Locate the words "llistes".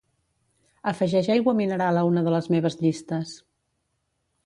2.83-3.39